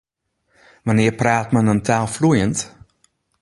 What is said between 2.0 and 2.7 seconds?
floeiend?